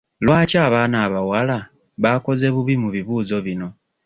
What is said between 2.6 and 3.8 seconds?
mu bibuuzo bino?